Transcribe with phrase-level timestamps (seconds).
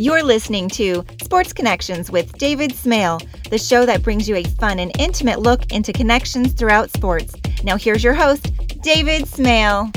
[0.00, 4.78] You're listening to Sports Connections with David Smale, the show that brings you a fun
[4.78, 7.34] and intimate look into connections throughout sports.
[7.64, 9.90] Now, here's your host, David Smale.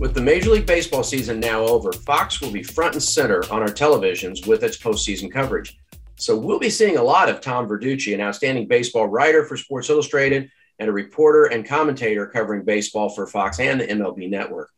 [0.00, 3.60] With the Major League Baseball season now over, Fox will be front and center on
[3.60, 5.78] our televisions with its postseason coverage.
[6.14, 9.90] So we'll be seeing a lot of Tom Verducci, an outstanding baseball writer for Sports
[9.90, 14.70] Illustrated and a reporter and commentator covering baseball for Fox and the MLB network.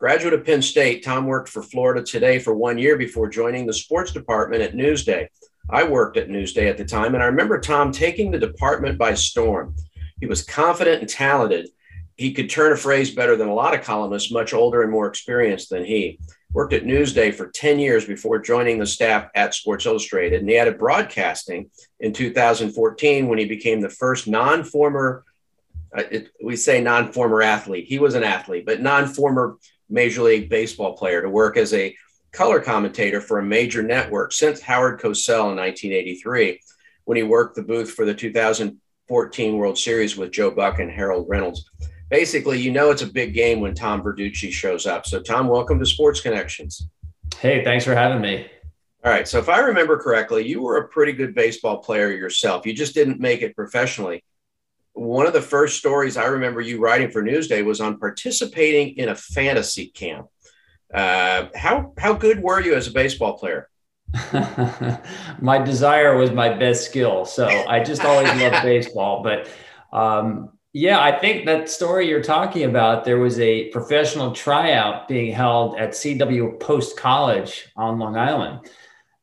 [0.00, 3.74] Graduate of Penn State, Tom worked for Florida Today for one year before joining the
[3.74, 5.28] sports department at Newsday.
[5.68, 9.12] I worked at Newsday at the time, and I remember Tom taking the department by
[9.12, 9.76] storm.
[10.18, 11.68] He was confident and talented.
[12.16, 15.06] He could turn a phrase better than a lot of columnists, much older and more
[15.06, 16.18] experienced than he.
[16.54, 20.56] Worked at Newsday for 10 years before joining the staff at Sports Illustrated, and he
[20.56, 25.26] added broadcasting in 2014 when he became the first non former,
[25.94, 26.04] uh,
[26.42, 27.84] we say non former athlete.
[27.86, 29.58] He was an athlete, but non former
[29.90, 31.94] Major League Baseball player to work as a
[32.32, 36.60] color commentator for a major network since Howard Cosell in 1983,
[37.04, 41.26] when he worked the booth for the 2014 World Series with Joe Buck and Harold
[41.28, 41.68] Reynolds.
[42.08, 45.06] Basically, you know it's a big game when Tom Verducci shows up.
[45.06, 46.88] So, Tom, welcome to Sports Connections.
[47.38, 48.50] Hey, thanks for having me.
[49.04, 49.26] All right.
[49.26, 52.66] So, if I remember correctly, you were a pretty good baseball player yourself.
[52.66, 54.24] You just didn't make it professionally
[54.92, 59.08] one of the first stories I remember you writing for Newsday was on participating in
[59.08, 60.26] a fantasy camp.
[60.92, 63.68] Uh, how how good were you as a baseball player?
[65.40, 69.22] my desire was my best skill, so I just always loved baseball.
[69.22, 69.48] But
[69.96, 75.32] um, yeah, I think that story you're talking about, there was a professional tryout being
[75.32, 78.68] held at CW Post College on Long Island.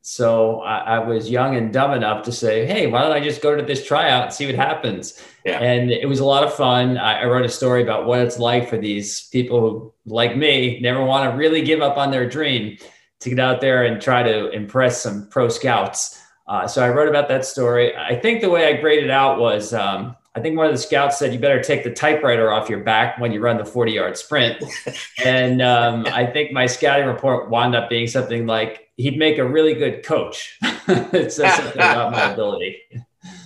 [0.09, 3.41] So I, I, was young and dumb enough to say, "Hey, why don't I just
[3.41, 5.59] go to this tryout and see what happens?" Yeah.
[5.59, 6.97] And it was a lot of fun.
[6.97, 10.79] I, I, wrote a story about what it's like for these people who, like me,
[10.79, 12.77] never want to really give up on their dream
[13.19, 16.17] to get out there and try to impress some pro scouts.
[16.47, 17.93] Uh, so I wrote about that story.
[17.93, 21.19] I think the way I graded out was um, I think one of the scouts
[21.19, 24.17] said you better take the typewriter off your back when you run the 40 yard
[24.17, 24.63] sprint.
[25.25, 29.47] and um, I think my scouting report wound up being something like he'd make a
[29.47, 30.57] really good coach.
[30.61, 32.81] it says something about my ability.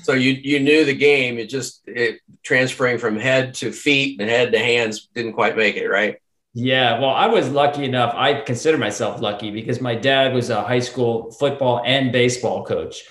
[0.03, 1.38] So you you knew the game.
[1.38, 5.75] It just it, transferring from head to feet and head to hands didn't quite make
[5.75, 6.17] it right.
[6.53, 8.13] Yeah, well, I was lucky enough.
[8.16, 13.03] I consider myself lucky because my dad was a high school football and baseball coach.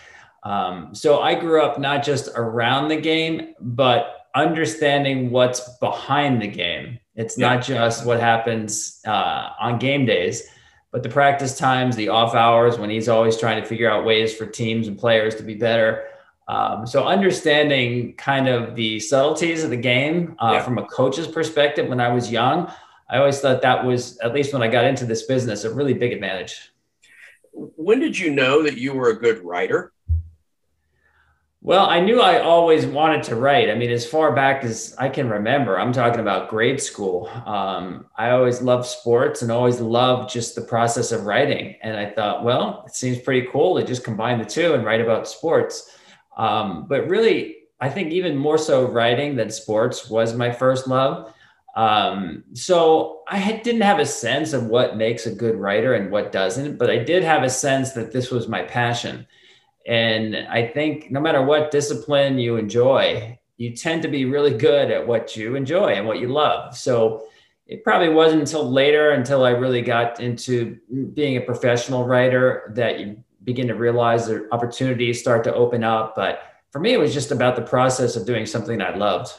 [0.43, 6.49] Um, so I grew up not just around the game, but understanding what's behind the
[6.49, 6.99] game.
[7.15, 7.55] It's yeah.
[7.55, 10.43] not just what happens uh, on game days,
[10.93, 14.35] but the practice times, the off hours when he's always trying to figure out ways
[14.35, 16.07] for teams and players to be better.
[16.49, 20.63] Um, so understanding kind of the subtleties of the game uh, yeah.
[20.63, 22.73] from a coach's perspective when I was young,
[23.09, 25.95] I always thought that was, at least when I got into this business, a really
[25.95, 26.73] big advantage.
[27.53, 29.93] When did you know that you were a good writer?
[31.63, 33.69] Well, I knew I always wanted to write.
[33.69, 37.29] I mean, as far back as I can remember, I'm talking about grade school.
[37.45, 41.77] Um, I always loved sports and always loved just the process of writing.
[41.83, 45.03] And I thought, well, it seems pretty cool to just combine the two and write
[45.03, 45.95] about sports.
[46.39, 51.35] Um, but really, I think even more so writing than sports was my first love.
[51.77, 56.11] Um, so I had, didn't have a sense of what makes a good writer and
[56.11, 59.27] what doesn't, but I did have a sense that this was my passion.
[59.87, 64.91] And I think no matter what discipline you enjoy, you tend to be really good
[64.91, 66.77] at what you enjoy and what you love.
[66.77, 67.27] So
[67.67, 70.79] it probably wasn't until later, until I really got into
[71.15, 76.15] being a professional writer, that you begin to realize that opportunities start to open up.
[76.17, 79.33] But for me, it was just about the process of doing something I loved.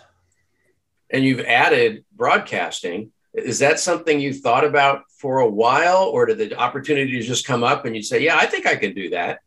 [1.09, 3.11] And you've added broadcasting.
[3.33, 7.63] Is that something you thought about for a while, or did the opportunities just come
[7.63, 9.39] up and you say, Yeah, I think I can do that?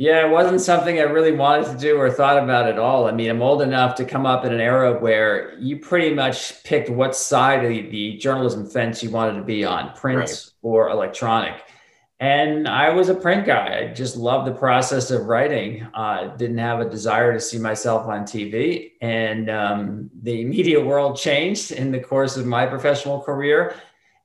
[0.00, 3.08] Yeah, it wasn't something I really wanted to do or thought about at all.
[3.08, 6.62] I mean, I'm old enough to come up in an era where you pretty much
[6.62, 10.50] picked what side of the, the journalism fence you wanted to be on, print right.
[10.62, 11.64] or electronic.
[12.20, 13.88] And I was a print guy.
[13.90, 15.88] I just loved the process of writing.
[15.92, 18.92] Uh, didn't have a desire to see myself on TV.
[19.00, 23.74] And um, the media world changed in the course of my professional career.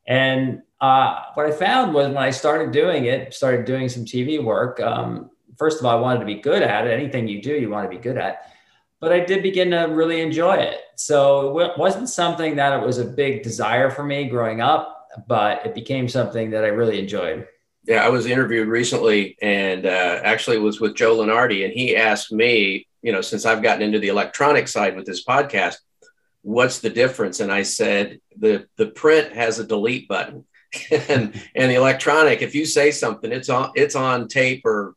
[0.06, 4.44] And uh, what I found was when I started doing it, started doing some TV
[4.44, 6.92] work, um, first of all, I wanted to be good at it.
[6.92, 8.52] Anything you do, you want to be good at.
[9.00, 10.80] But I did begin to really enjoy it.
[10.96, 15.66] So it wasn't something that it was a big desire for me growing up, but
[15.66, 17.48] it became something that I really enjoyed.
[17.86, 22.32] Yeah, I was interviewed recently and uh, actually was with Joe Lunardi, and he asked
[22.32, 25.76] me, you know, since I've gotten into the electronic side with this podcast,
[26.44, 27.42] what's the difference?
[27.42, 30.46] And I said, the, the print has a delete button
[30.92, 34.96] and and the electronic, if you say something, it's on it's on tape or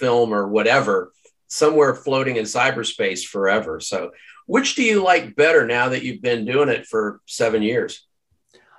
[0.00, 1.12] film or whatever,
[1.46, 3.78] somewhere floating in cyberspace forever.
[3.78, 4.10] So,
[4.46, 8.04] which do you like better now that you've been doing it for seven years?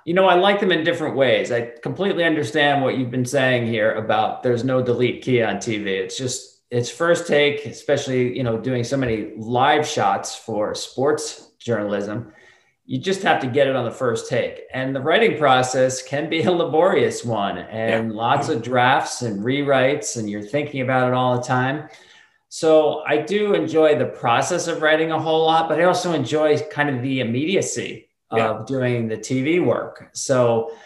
[0.04, 1.52] You know, I like them in different ways.
[1.52, 5.86] I completely understand what you've been saying here about there's no delete key on TV.
[5.86, 11.52] It's just it's first take, especially you know doing so many live shots for sports
[11.58, 12.32] journalism
[12.84, 14.62] you just have to get it on the first take.
[14.74, 18.16] And the writing process can be a laborious one and yeah.
[18.16, 21.88] lots of drafts and rewrites, and you're thinking about it all the time.
[22.48, 26.58] So I do enjoy the process of writing a whole lot, but I also enjoy
[26.70, 28.50] kind of the immediacy yeah.
[28.50, 30.10] of doing the TV work.
[30.12, 30.76] So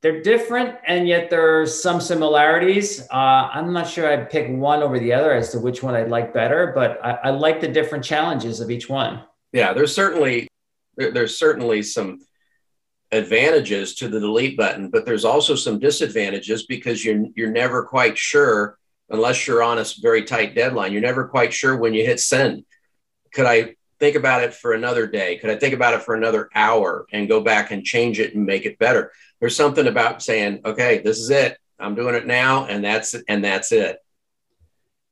[0.00, 3.02] they're different, and yet there are some similarities.
[3.12, 6.08] Uh, I'm not sure I'd pick one over the other as to which one I'd
[6.08, 9.22] like better, but I, I like the different challenges of each one.
[9.52, 10.48] Yeah, there's certainly
[10.96, 12.20] there, there's certainly some
[13.10, 18.16] advantages to the delete button, but there's also some disadvantages because you're you're never quite
[18.16, 18.78] sure
[19.10, 20.92] unless you're on a very tight deadline.
[20.92, 22.64] You're never quite sure when you hit send.
[23.32, 25.36] Could I think about it for another day?
[25.36, 28.44] Could I think about it for another hour and go back and change it and
[28.44, 29.12] make it better?
[29.40, 31.58] There's something about saying, okay, this is it.
[31.78, 33.98] I'm doing it now, and that's and that's it.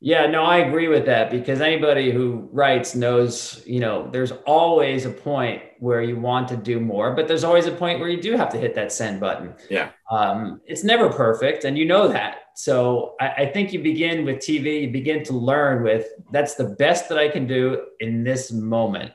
[0.03, 5.05] Yeah, no, I agree with that because anybody who writes knows, you know, there's always
[5.05, 8.21] a point where you want to do more, but there's always a point where you
[8.21, 9.53] do have to hit that send button.
[9.69, 9.91] Yeah.
[10.11, 12.45] Um, it's never perfect, and you know that.
[12.55, 16.71] So I, I think you begin with TV, you begin to learn with that's the
[16.79, 19.13] best that I can do in this moment.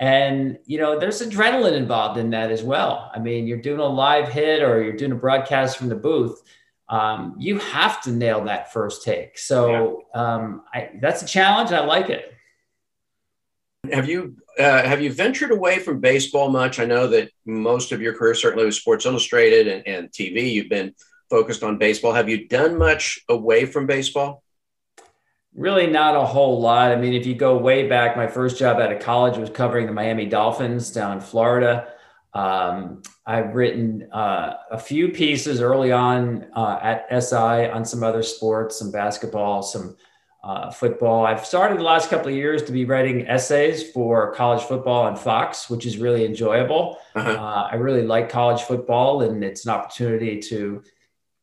[0.00, 3.10] And, you know, there's adrenaline involved in that as well.
[3.14, 6.40] I mean, you're doing a live hit or you're doing a broadcast from the booth
[6.88, 9.38] um, you have to nail that first take.
[9.38, 10.20] So yeah.
[10.20, 11.70] um, I, that's a challenge.
[11.72, 12.34] I like it.
[13.92, 16.80] Have you uh, have you ventured away from baseball much?
[16.80, 20.68] I know that most of your career, certainly with Sports Illustrated and, and TV, you've
[20.68, 20.94] been
[21.30, 22.12] focused on baseball.
[22.12, 24.42] Have you done much away from baseball?
[25.54, 26.90] Really, not a whole lot.
[26.90, 29.86] I mean, if you go way back, my first job out of college was covering
[29.86, 31.88] the Miami Dolphins down in Florida.
[32.34, 38.22] Um, I've written uh, a few pieces early on uh, at SI on some other
[38.22, 39.96] sports, some basketball, some
[40.44, 41.26] uh, football.
[41.26, 45.16] I've started the last couple of years to be writing essays for college football on
[45.16, 46.98] Fox, which is really enjoyable.
[47.14, 47.30] Uh-huh.
[47.30, 50.82] Uh, I really like college football, and it's an opportunity to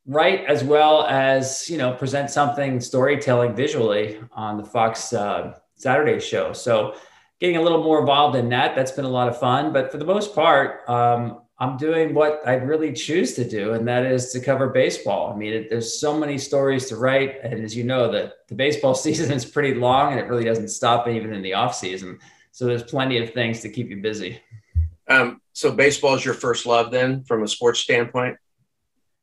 [0.08, 6.20] write as well as you know present something storytelling visually on the Fox uh, Saturday
[6.20, 6.54] show.
[6.54, 6.96] So
[7.40, 8.76] getting a little more involved in that.
[8.76, 9.74] That's been a lot of fun.
[9.74, 13.88] But for the most part, um, I'm doing what I really choose to do, and
[13.88, 15.32] that is to cover baseball.
[15.32, 18.56] I mean, it, there's so many stories to write, and as you know, the the
[18.56, 22.20] baseball season is pretty long, and it really doesn't stop even in the off season.
[22.52, 24.40] So there's plenty of things to keep you busy.
[25.08, 28.38] Um, so baseball is your first love, then, from a sports standpoint.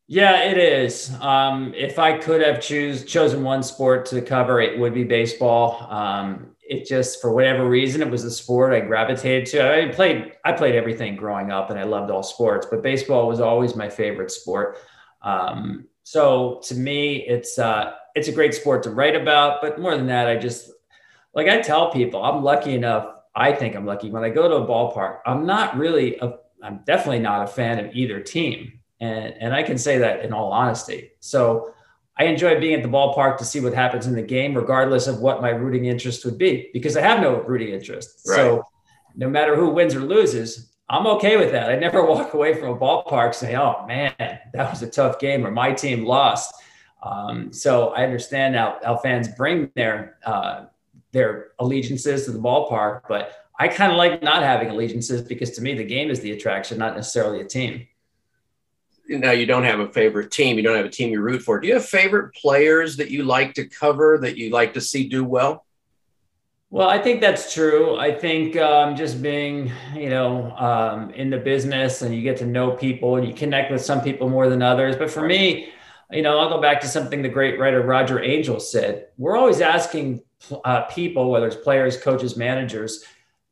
[0.07, 1.15] Yeah, it is.
[1.21, 5.87] Um, if I could have choose chosen one sport to cover, it would be baseball.
[5.91, 9.89] Um, it just for whatever reason it was a sport I gravitated to.
[9.89, 13.41] I played I played everything growing up and I loved all sports, but baseball was
[13.41, 14.79] always my favorite sport.
[15.23, 19.61] Um, so to me, it's uh, it's a great sport to write about.
[19.61, 20.71] But more than that, I just
[21.35, 23.09] like I tell people, I'm lucky enough.
[23.35, 25.19] I think I'm lucky when I go to a ballpark.
[25.27, 29.63] I'm not really a, I'm definitely not a fan of either team, and and I
[29.63, 31.13] can say that in all honesty.
[31.21, 31.75] So
[32.19, 35.21] I enjoy being at the ballpark to see what happens in the game, regardless of
[35.21, 38.21] what my rooting interest would be, because I have no rooting interest.
[38.27, 38.37] Right.
[38.37, 38.65] So
[39.15, 41.71] no matter who wins or loses, I'm okay with that.
[41.71, 45.47] I never walk away from a ballpark saying, "Oh man, that was a tough game,"
[45.47, 46.55] or "My team lost."
[47.03, 50.67] Um, so I understand how, how fans bring their uh,
[51.13, 55.63] their allegiances to the ballpark, but I kind of like not having allegiances because to
[55.63, 57.87] me the game is the attraction, not necessarily a team
[59.19, 61.61] now you don't have a favorite team you don't have a team you root for.
[61.61, 65.09] Do you have favorite players that you like to cover that you like to see
[65.09, 65.65] do well?
[66.71, 67.97] Well i think that's true.
[67.99, 72.47] I think um, just being you know um, in the business and you get to
[72.47, 74.97] know people and you connect with some people more than others.
[74.97, 75.73] But for me
[76.11, 79.07] you know i'll go back to something the great writer roger Angell said.
[79.17, 80.23] We're always asking
[80.65, 83.05] uh, people whether it's players coaches managers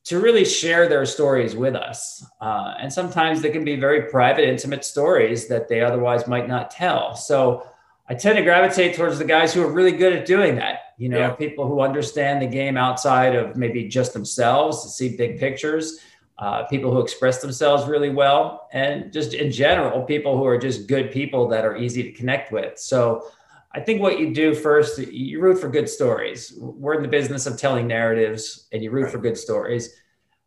[0.05, 2.25] to really share their stories with us.
[2.41, 6.71] Uh, and sometimes they can be very private, intimate stories that they otherwise might not
[6.71, 7.15] tell.
[7.15, 7.67] So
[8.09, 10.95] I tend to gravitate towards the guys who are really good at doing that.
[10.99, 11.31] You know, yeah.
[11.31, 16.01] people who understand the game outside of maybe just themselves to see big pictures,
[16.39, 20.87] uh, people who express themselves really well, and just in general, people who are just
[20.87, 22.79] good people that are easy to connect with.
[22.79, 23.31] So
[23.73, 26.53] I think what you do first, you root for good stories.
[26.59, 29.13] We're in the business of telling narratives and you root right.
[29.13, 29.95] for good stories.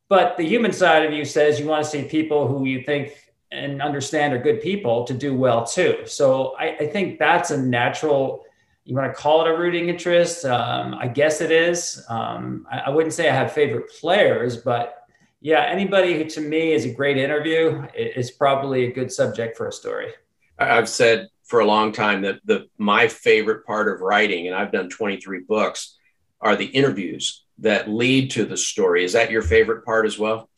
[0.09, 3.13] But the human side of you says you want to see people who you think
[3.51, 5.99] and understand are good people to do well too.
[6.05, 8.43] So I, I think that's a natural.
[8.83, 10.43] You want to call it a rooting interest?
[10.43, 12.03] Um, I guess it is.
[12.09, 15.05] Um, I, I wouldn't say I have favorite players, but
[15.39, 19.67] yeah, anybody who to me is a great interview is probably a good subject for
[19.67, 20.13] a story.
[20.59, 24.71] I've said for a long time that the my favorite part of writing, and I've
[24.71, 25.97] done 23 books,
[26.41, 29.03] are the interviews that lead to the story.
[29.03, 30.49] Is that your favorite part as well?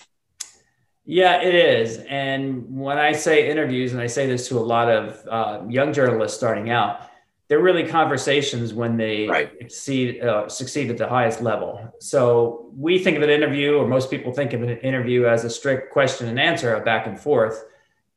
[1.05, 1.97] Yeah, it is.
[1.97, 5.93] And when I say interviews, and I say this to a lot of uh, young
[5.93, 7.01] journalists starting out,
[7.47, 9.51] they're really conversations when they right.
[9.61, 11.93] succeed, uh, succeed at the highest level.
[11.99, 15.49] So we think of an interview, or most people think of an interview as a
[15.49, 17.65] strict question and answer, a back and forth.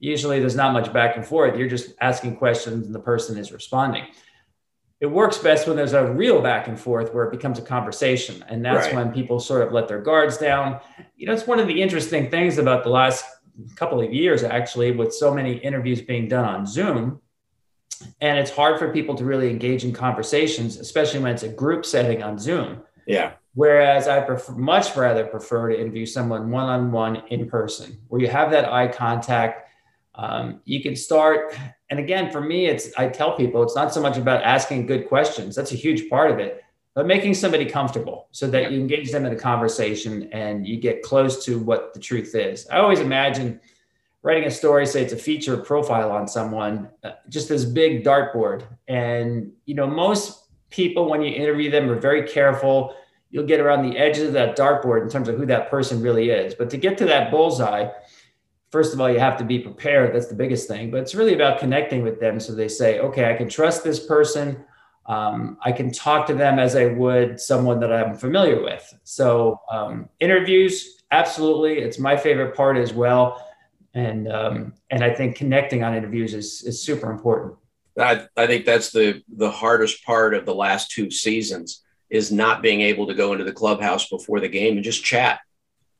[0.01, 1.57] Usually there's not much back and forth.
[1.57, 4.07] You're just asking questions and the person is responding.
[5.01, 8.45] It works best when there's a real back and forth where it becomes a conversation.
[8.49, 8.97] And that's right.
[8.97, 10.81] when people sort of let their guards down.
[11.17, 13.25] You know it's one of the interesting things about the last
[13.75, 17.21] couple of years actually with so many interviews being done on zoom.
[18.21, 21.85] And it's hard for people to really engage in conversations especially when it's a group
[21.85, 22.83] setting on zoom.
[23.07, 23.33] Yeah.
[23.55, 28.53] Whereas i prefer, much rather prefer to interview someone one-on-one in person where you have
[28.53, 29.68] that eye contact
[30.19, 31.57] um, you can start
[31.91, 35.09] and again for me it's i tell people it's not so much about asking good
[35.09, 35.57] questions.
[35.57, 36.63] That's a huge part of it
[36.99, 41.01] but making somebody comfortable so that you engage them in a conversation and you get
[41.01, 42.67] close to what the truth is.
[42.73, 43.61] I always imagine
[44.23, 48.65] writing a story say it's a feature profile on someone uh, just this big dartboard.
[48.89, 52.97] And you know most people when you interview them are very careful.
[53.31, 56.31] You'll get around the edges of that dartboard in terms of who that person really
[56.31, 56.53] is.
[56.55, 57.91] But to get to that bullseye
[58.71, 60.15] first of all, you have to be prepared.
[60.15, 60.91] That's the biggest thing.
[60.91, 62.39] But it's really about connecting with them.
[62.41, 64.65] So they say, okay, I can trust this person.
[65.07, 68.95] Um, I can talk to them as I would someone that I'm familiar with.
[69.05, 73.45] So um, interviews, absolutely, it's my favorite part as well.
[73.95, 77.55] And um, and I think connecting on interviews is is super important.
[77.99, 82.63] I, I think that's the the hardest part of the last two seasons is not
[82.63, 85.41] being able to go into the clubhouse before the game and just chat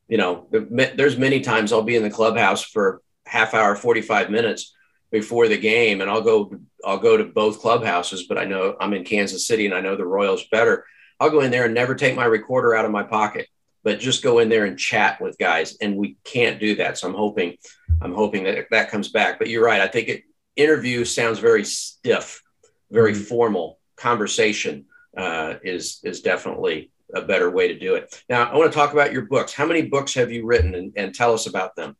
[0.09, 4.75] you know, there's many times I'll be in the clubhouse for half hour, 45 minutes
[5.11, 6.51] before the game, and I'll go,
[6.83, 9.95] I'll go to both clubhouses, but I know I'm in Kansas City and I know
[9.95, 10.85] the Royals better.
[11.19, 13.47] I'll go in there and never take my recorder out of my pocket,
[13.83, 15.77] but just go in there and chat with guys.
[15.79, 16.97] And we can't do that.
[16.97, 17.57] So I'm hoping,
[18.01, 19.37] I'm hoping that that comes back.
[19.37, 19.81] But you're right.
[19.81, 20.23] I think it
[20.55, 22.41] interview sounds very stiff,
[22.89, 23.23] very mm-hmm.
[23.23, 23.79] formal.
[23.95, 24.85] Conversation
[25.17, 28.23] uh, is is definitely a better way to do it.
[28.29, 29.53] Now, I want to talk about your books.
[29.53, 31.95] How many books have you written and, and tell us about them?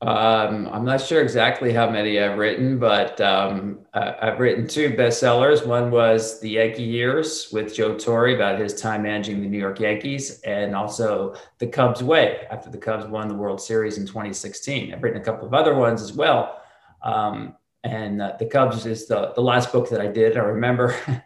[0.00, 5.66] Um, I'm not sure exactly how many I've written, but um, I've written two bestsellers.
[5.66, 9.80] One was The Yankee Years with Joe Torre about his time managing the New York
[9.80, 14.94] Yankees, and also The Cubs Way after the Cubs won the World Series in 2016.
[14.94, 16.62] I've written a couple of other ones as well.
[17.02, 20.36] Um, and uh, The Cubs is the, the last book that I did.
[20.36, 20.94] I remember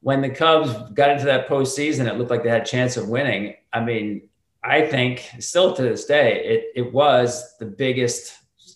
[0.00, 3.08] when the Cubs got into that postseason, it looked like they had a chance of
[3.08, 3.54] winning.
[3.72, 4.28] I mean,
[4.64, 8.34] I think still to this day, it, it was the biggest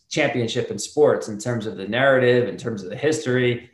[0.09, 3.71] championship in sports in terms of the narrative, in terms of the history.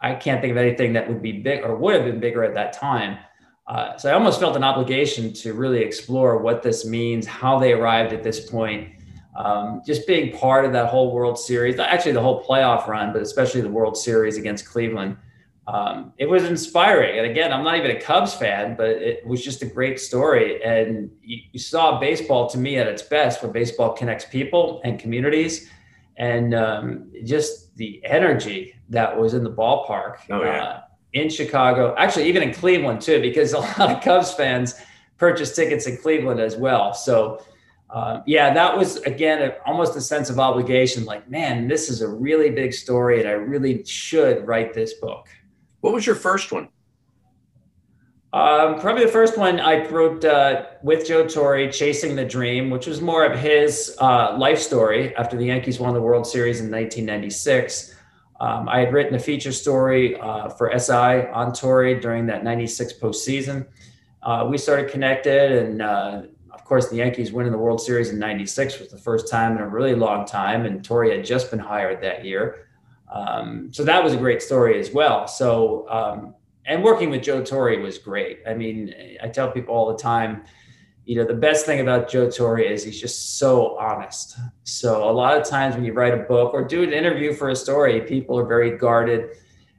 [0.00, 2.54] I can't think of anything that would be big or would have been bigger at
[2.54, 3.18] that time.
[3.66, 7.72] Uh, so I almost felt an obligation to really explore what this means, how they
[7.72, 8.90] arrived at this point.
[9.36, 13.22] Um, just being part of that whole World Series, actually the whole playoff run, but
[13.22, 15.16] especially the World Series against Cleveland
[15.66, 17.18] um, it was inspiring.
[17.18, 20.62] And again, I'm not even a Cubs fan, but it was just a great story.
[20.62, 24.98] And you, you saw baseball to me at its best, where baseball connects people and
[24.98, 25.70] communities,
[26.16, 30.64] and um, just the energy that was in the ballpark oh, yeah.
[30.64, 30.80] uh,
[31.12, 34.74] in Chicago, actually even in Cleveland too, because a lot of Cubs fans
[35.16, 36.92] purchased tickets in Cleveland as well.
[36.92, 37.42] So.
[37.90, 41.04] Uh, yeah, that was again a, almost a sense of obligation.
[41.04, 45.28] Like, man, this is a really big story, and I really should write this book.
[45.82, 46.68] What was your first one?
[48.32, 52.86] Um, probably the first one I wrote uh, with Joe Torre, Chasing the Dream, which
[52.86, 56.70] was more of his uh, life story after the Yankees won the World Series in
[56.70, 57.96] 1996.
[58.40, 62.94] Um, I had written a feature story uh, for SI on Torre during that 96
[62.94, 63.66] postseason.
[64.22, 66.22] Uh, we started connected, and uh,
[66.52, 69.58] of course, the Yankees winning the World Series in 96 was the first time in
[69.58, 72.68] a really long time, and Torre had just been hired that year.
[73.12, 75.28] Um, so that was a great story as well.
[75.28, 78.40] So, um, and working with Joe Torre was great.
[78.46, 80.44] I mean, I tell people all the time,
[81.04, 84.38] you know, the best thing about Joe Torre is he's just so honest.
[84.62, 87.50] So a lot of times when you write a book or do an interview for
[87.50, 89.30] a story, people are very guarded,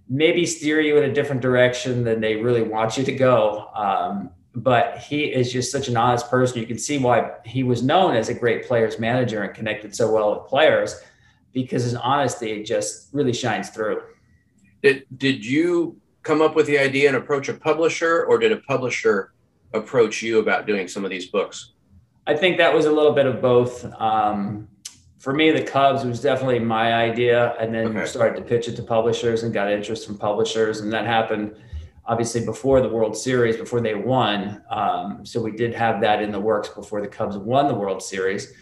[0.10, 3.70] maybe steer you in a different direction than they really want you to go.
[3.74, 6.60] Um, but he is just such an honest person.
[6.60, 10.12] You can see why he was known as a great players manager and connected so
[10.12, 11.02] well with players
[11.54, 14.02] because his honesty it just really shines through.
[14.82, 18.58] Did, did you come up with the idea and approach a publisher, or did a
[18.58, 19.34] publisher
[19.74, 21.74] approach you about doing some of these books?
[22.26, 23.86] I think that was a little bit of both.
[24.00, 24.68] Um,
[25.20, 28.06] for me, the Cubs was definitely my idea, and then okay.
[28.06, 31.56] started to pitch it to publishers and got interest from publishers, and that happened
[32.06, 34.62] obviously before the World Series, before they won.
[34.70, 38.04] Um, so we did have that in the works before the Cubs won the World
[38.04, 38.54] Series.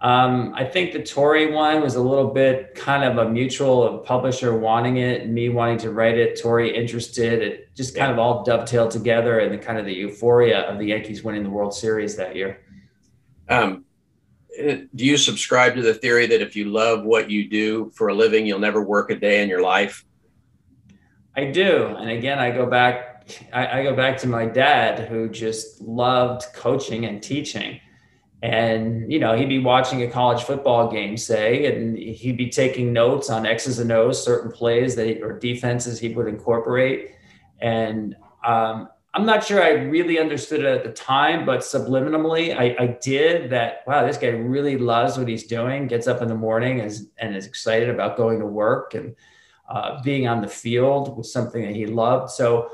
[0.00, 4.04] Um, I think the Torre one was a little bit kind of a mutual of
[4.04, 7.42] publisher wanting it, me wanting to write it, Torre interested.
[7.42, 10.86] It just kind of all dovetailed together and the kind of the euphoria of the
[10.86, 12.60] Yankees winning the World Series that year.
[13.48, 13.86] Um,
[14.56, 18.14] do you subscribe to the theory that if you love what you do for a
[18.14, 20.04] living, you'll never work a day in your life?
[21.36, 21.86] I do.
[21.86, 26.44] And again, I go back, I, I go back to my dad who just loved
[26.54, 27.80] coaching and teaching
[28.42, 32.92] and you know he'd be watching a college football game say and he'd be taking
[32.92, 37.14] notes on x's and o's certain plays that he, or defenses he would incorporate.
[37.60, 42.76] And um, i'm not sure i really understood it at the time but subliminally I,
[42.78, 46.36] I, did that wow this guy really loves what he's doing gets up in the
[46.36, 49.16] morning as, and is excited about going to work and
[49.68, 52.30] uh, being on the field was something that he loved.
[52.30, 52.70] So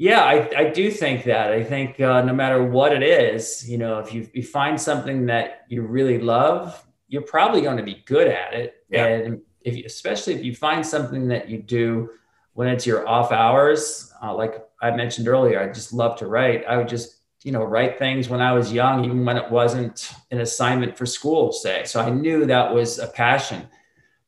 [0.00, 1.52] yeah, I, I do think that.
[1.52, 5.26] I think uh, no matter what it is, you know, if you, you find something
[5.26, 8.76] that you really love, you're probably going to be good at it.
[8.88, 9.04] Yeah.
[9.04, 12.08] And if you, especially if you find something that you do
[12.54, 16.64] when it's your off hours, uh, like I mentioned earlier, I just love to write.
[16.66, 20.14] I would just, you know, write things when I was young, even when it wasn't
[20.30, 21.84] an assignment for school, say.
[21.84, 23.68] So I knew that was a passion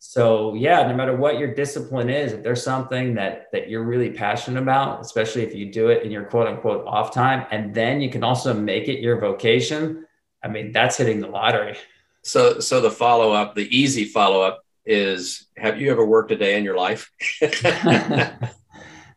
[0.04, 4.10] so yeah no matter what your discipline is if there's something that that you're really
[4.10, 8.00] passionate about especially if you do it in your quote unquote off time and then
[8.00, 10.04] you can also make it your vocation
[10.42, 11.76] i mean that's hitting the lottery.
[12.22, 16.36] So so the follow up the easy follow up is have you ever worked a
[16.36, 17.08] day in your life?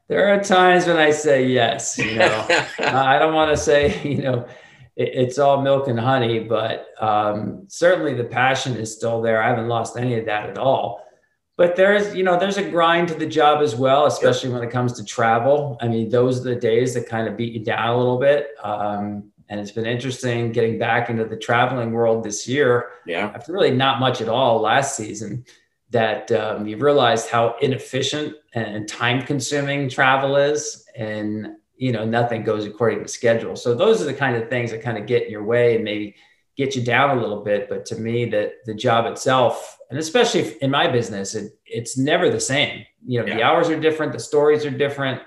[0.08, 2.46] There are times when i say yes you know.
[2.78, 4.48] I don't want to say you know
[4.96, 9.42] it, it's all milk and honey, but um, certainly the passion is still there.
[9.42, 11.02] I haven't lost any of that at all.
[11.58, 14.72] But there's, you know, there's a grind to the job as well, especially when it
[14.72, 15.78] comes to travel.
[15.80, 18.50] I mean, those are the days that kind of beat you down a little bit.
[18.62, 22.90] Um, and it's been interesting getting back into the traveling world this year.
[23.06, 25.46] Yeah, after really not much at all last season.
[25.92, 32.44] That um, you've realized how inefficient and time consuming travel is, and you know nothing
[32.44, 33.56] goes according to schedule.
[33.56, 35.84] So those are the kind of things that kind of get in your way and
[35.84, 36.16] maybe
[36.58, 37.68] get you down a little bit.
[37.68, 42.30] But to me that the job itself and especially in my business it, it's never
[42.30, 42.86] the same.
[43.06, 43.36] You know yeah.
[43.36, 45.22] the hours are different the stories are different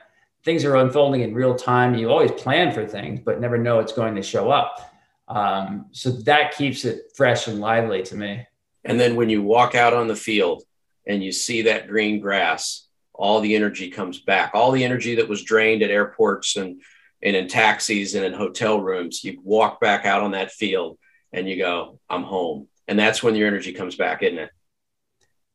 [0.45, 1.95] things are unfolding in real time.
[1.95, 4.93] You always plan for things but never know it's going to show up.
[5.29, 8.47] Um, so that keeps it fresh and lively to me.
[8.85, 10.63] And then when you walk out on the field
[11.07, 12.88] and you see that green grass
[13.19, 14.53] all the energy comes back.
[14.55, 16.81] All the energy that was drained at airports and,
[17.21, 20.99] and in taxis and in hotel rooms, you walk back out on that field
[21.33, 22.69] and you go, I'm home.
[22.87, 24.51] And that's when your energy comes back, isn't it?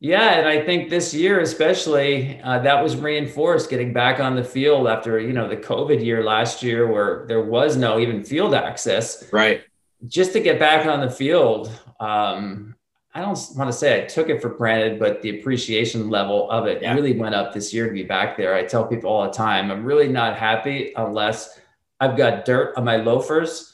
[0.01, 4.43] Yeah, and I think this year especially uh, that was reinforced getting back on the
[4.43, 8.53] field after you know the COVID year last year where there was no even field
[8.53, 9.31] access.
[9.31, 9.63] Right.
[10.05, 11.71] Just to get back on the field,
[12.01, 12.75] um,
[13.15, 16.65] I don't want to say I took it for granted, but the appreciation level of
[16.65, 16.93] it yeah.
[16.93, 18.55] really went up this year to be back there.
[18.55, 21.59] I tell people all the time, I'm really not happy unless
[21.99, 23.73] I've got dirt on my loafers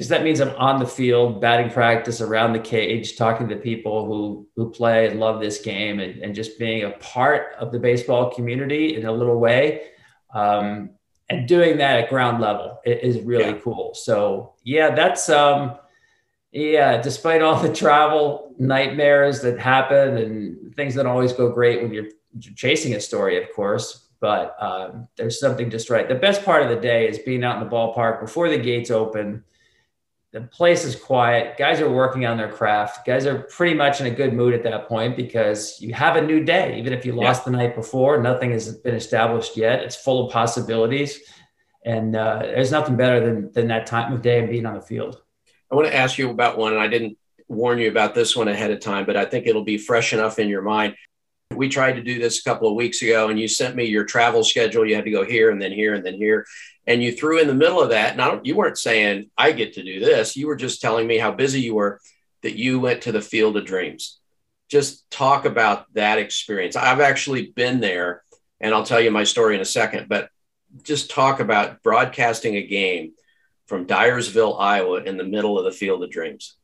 [0.00, 4.06] because that means I'm on the field, batting practice around the cage, talking to people
[4.06, 7.78] who who play and love this game, and, and just being a part of the
[7.78, 9.88] baseball community in a little way.
[10.34, 10.90] Um,
[11.28, 13.58] and doing that at ground level is really yeah.
[13.62, 13.92] cool.
[13.94, 15.76] So yeah, that's um,
[16.52, 21.92] yeah, despite all the travel nightmares that happen and things that always go great when
[21.92, 22.08] you're
[22.56, 26.08] chasing a story, of course, but um, there's something just right.
[26.08, 28.90] The best part of the day is being out in the ballpark before the gates
[28.90, 29.44] open.
[30.32, 31.56] The place is quiet.
[31.56, 33.06] Guys are working on their craft.
[33.06, 36.20] Guys are pretty much in a good mood at that point because you have a
[36.20, 36.78] new day.
[36.78, 37.52] Even if you lost yeah.
[37.52, 39.80] the night before, nothing has been established yet.
[39.80, 41.20] It's full of possibilities.
[41.84, 44.82] And uh, there's nothing better than, than that time of day and being on the
[44.82, 45.22] field.
[45.70, 47.16] I want to ask you about one, and I didn't
[47.48, 50.38] warn you about this one ahead of time, but I think it'll be fresh enough
[50.38, 50.94] in your mind.
[51.52, 54.04] We tried to do this a couple of weeks ago, and you sent me your
[54.04, 54.86] travel schedule.
[54.86, 56.46] You had to go here and then here and then here.
[56.86, 58.18] And you threw in the middle of that.
[58.18, 60.36] And you weren't saying, I get to do this.
[60.36, 62.00] You were just telling me how busy you were
[62.42, 64.18] that you went to the field of dreams.
[64.68, 66.76] Just talk about that experience.
[66.76, 68.22] I've actually been there,
[68.60, 70.30] and I'll tell you my story in a second, but
[70.84, 73.12] just talk about broadcasting a game
[73.70, 76.56] from Dyersville, Iowa, in the middle of the Field of Dreams?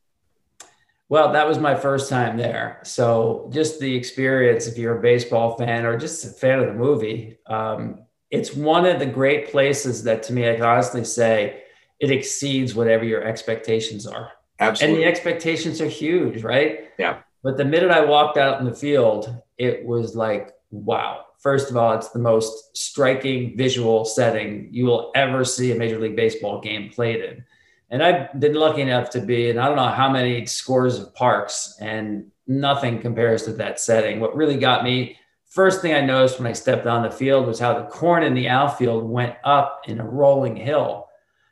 [1.07, 2.81] Well, that was my first time there.
[2.83, 6.73] So just the experience, if you're a baseball fan or just a fan of the
[6.73, 11.63] movie, um, it's one of the great places that to me, I can honestly say
[12.01, 14.33] it exceeds whatever your expectations are.
[14.59, 14.95] Absolutely.
[14.95, 16.89] And the expectations are huge, right?
[16.99, 17.19] Yeah.
[17.41, 21.23] But the minute I walked out in the field, it was like, wow.
[21.37, 25.99] First of all, it's the most striking visual setting you will ever see a Major
[25.99, 27.43] League Baseball game played in.
[27.89, 31.13] And I've been lucky enough to be in I don't know how many scores of
[31.15, 34.19] parks, and nothing compares to that setting.
[34.19, 37.59] What really got me, first thing I noticed when I stepped on the field was
[37.59, 41.07] how the corn in the outfield went up in a rolling hill.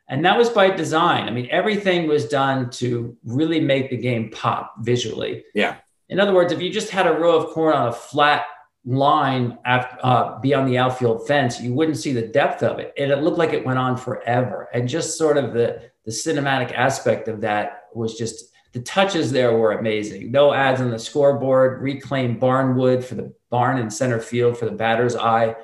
[0.08, 1.26] And that was by design.
[1.26, 5.44] I mean, everything was done to really make the game pop visually.
[5.54, 5.76] Yeah.
[6.08, 8.44] In other words, if you just had a row of corn on a flat
[8.86, 12.94] line after, uh, beyond the outfield fence, you wouldn't see the depth of it.
[12.96, 14.68] And it looked like it went on forever.
[14.72, 19.56] And just sort of the the cinematic aspect of that was just the touches there
[19.58, 20.30] were amazing.
[20.30, 24.66] No ads on the scoreboard, reclaimed barn wood for the barn in center field for
[24.66, 25.56] the batter's eye.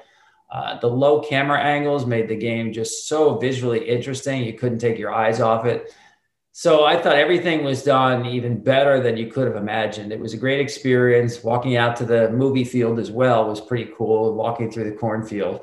[0.51, 4.43] Uh, the low camera angles made the game just so visually interesting.
[4.43, 5.95] You couldn't take your eyes off it.
[6.55, 10.13] So I thought everything was done even better than you could have imagined.
[10.13, 11.43] It was a great experience.
[11.43, 15.63] Walking out to the movie field as well was pretty cool, walking through the cornfield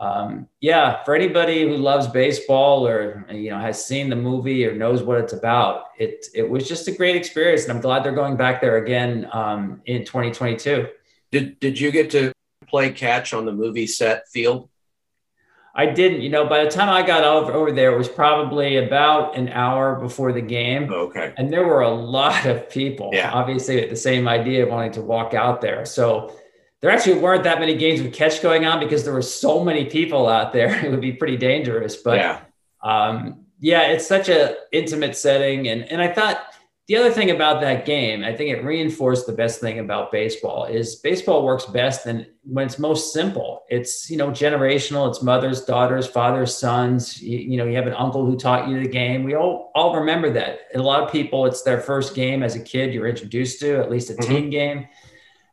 [0.00, 4.74] um, yeah, for anybody who loves baseball or you know has seen the movie or
[4.74, 8.12] knows what it's about, it it was just a great experience, and I'm glad they're
[8.12, 10.88] going back there again um, in 2022.
[11.30, 12.32] Did Did you get to
[12.66, 14.69] play catch on the movie set field?
[15.74, 16.22] I didn't.
[16.22, 19.48] You know, by the time I got over, over there, it was probably about an
[19.50, 20.92] hour before the game.
[20.92, 21.32] Okay.
[21.36, 23.10] And there were a lot of people.
[23.12, 23.30] Yeah.
[23.32, 25.84] Obviously, the same idea of wanting to walk out there.
[25.86, 26.34] So
[26.80, 29.84] there actually weren't that many games with catch going on because there were so many
[29.84, 30.80] people out there.
[30.84, 31.96] It would be pretty dangerous.
[31.96, 32.40] But yeah,
[32.82, 35.68] um, yeah it's such a intimate setting.
[35.68, 36.42] And, and I thought
[36.90, 40.64] the other thing about that game, I think it reinforced the best thing about baseball
[40.64, 43.62] is baseball works best and when it's most simple.
[43.68, 45.08] It's, you know, generational.
[45.08, 47.22] It's mothers, daughters, fathers, sons.
[47.22, 49.22] You, you know, you have an uncle who taught you the game.
[49.22, 50.62] We all, all remember that.
[50.72, 53.78] And a lot of people, it's their first game as a kid you're introduced to,
[53.78, 54.34] at least a mm-hmm.
[54.34, 54.88] team game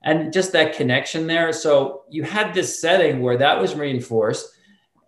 [0.02, 1.54] and just that connection there.
[1.54, 4.57] So you had this setting where that was reinforced,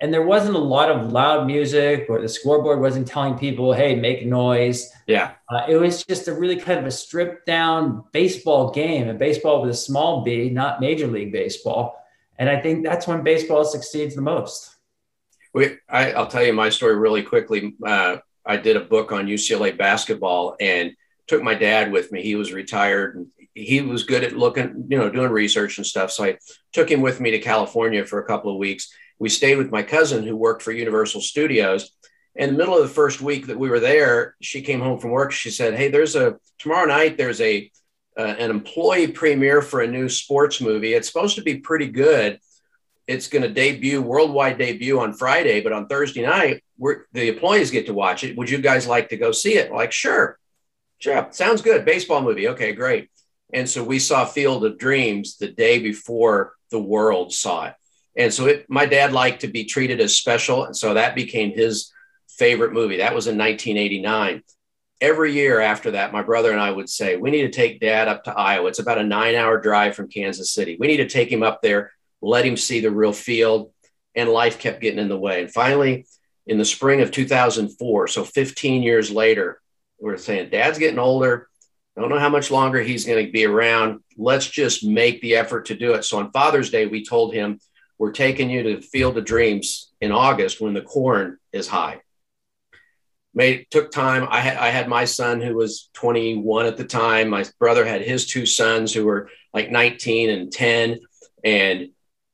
[0.02, 3.96] and there wasn't a lot of loud music, or the scoreboard wasn't telling people, "Hey,
[3.96, 8.72] make noise." Yeah, uh, it was just a really kind of a stripped down baseball
[8.72, 11.96] game, and baseball with a small B, not Major League Baseball.
[12.38, 14.74] And I think that's when baseball succeeds the most.
[15.54, 17.76] We, I, will tell you my story really quickly.
[17.86, 20.94] Uh, I did a book on UCLA basketball and
[21.28, 22.22] took my dad with me.
[22.22, 26.12] He was retired and he was good at looking, you know, doing research and stuff.
[26.12, 26.38] So I
[26.72, 28.92] took him with me to California for a couple of weeks.
[29.20, 31.92] We stayed with my cousin who worked for Universal Studios.
[32.36, 35.12] In the middle of the first week that we were there, she came home from
[35.12, 35.32] work.
[35.34, 37.18] She said, "Hey, there's a tomorrow night.
[37.18, 37.70] There's a
[38.18, 40.94] uh, an employee premiere for a new sports movie.
[40.94, 42.40] It's supposed to be pretty good.
[43.08, 47.72] It's going to debut worldwide debut on Friday, but on Thursday night, we're, the employees
[47.72, 48.38] get to watch it.
[48.38, 50.40] Would you guys like to go see it?" like, sure,
[51.00, 51.84] sure, sounds good.
[51.84, 52.48] Baseball movie.
[52.50, 53.10] Okay, great.
[53.52, 57.74] And so we saw Field of Dreams the day before the world saw it.
[58.18, 60.66] And so it, my dad liked to be treated as special.
[60.66, 61.92] And so that became his
[62.28, 62.98] favorite movie.
[62.98, 64.44] That was in 1989.
[65.02, 68.08] Every year after that, my brother and I would say, We need to take dad
[68.08, 68.68] up to Iowa.
[68.68, 70.76] It's about a nine hour drive from Kansas City.
[70.80, 71.92] We need to take him up there,
[72.22, 73.72] let him see the real field.
[74.16, 75.42] And life kept getting in the way.
[75.42, 76.06] And finally,
[76.48, 79.62] in the spring of 2004, so 15 years later,
[80.00, 81.50] we're saying, Dad's getting older
[82.00, 84.02] don't know how much longer he's going to be around.
[84.18, 86.06] Let's just make the effort to do it.
[86.06, 87.60] So on Father's Day, we told him,
[88.00, 92.02] we're taking you to Field of Dreams in August when the corn is high.
[93.36, 94.28] Made took time.
[94.30, 97.30] I had I had my son who was 21 at the time.
[97.30, 101.00] My brother had his two sons who were like 19 and 10,
[101.44, 101.90] and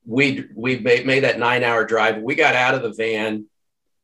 [0.06, 2.22] we we made, that nine hour drive.
[2.22, 3.44] We got out of the van.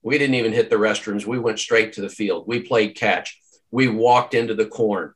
[0.02, 1.24] We didn't even hit the restrooms.
[1.24, 2.44] We went straight to the field.
[2.46, 3.40] We played catch.
[3.70, 5.14] We walked into the corn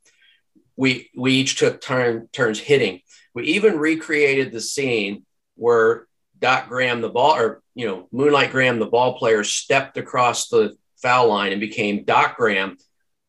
[0.77, 3.01] we we each took turn, turns hitting.
[3.35, 5.25] We even recreated the scene
[5.57, 6.07] where
[6.39, 10.77] Doc Graham, the ball, or you know, Moonlight Graham, the ball player, stepped across the
[10.97, 12.77] foul line and became Doc Graham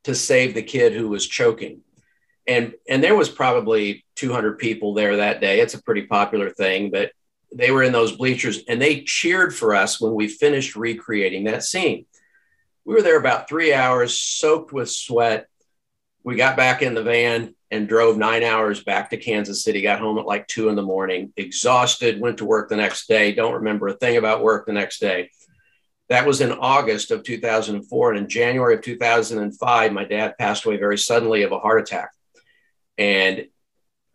[0.06, 1.82] to save the kid who was choking.
[2.48, 5.60] And and there was probably 200 people there that day.
[5.60, 7.12] It's a pretty popular thing, but
[7.54, 11.64] they were in those bleachers and they cheered for us when we finished recreating that
[11.64, 12.06] scene.
[12.86, 15.48] We were there about three hours, soaked with sweat,
[16.28, 19.82] we got back in the van and drove nine hours back to Kansas City.
[19.82, 22.22] Got home at like two in the morning, exhausted.
[22.22, 23.34] Went to work the next day.
[23.34, 25.30] Don't remember a thing about work the next day.
[26.10, 28.12] That was in August of 2004.
[28.12, 32.12] And in January of 2005, my dad passed away very suddenly of a heart attack.
[32.98, 33.48] And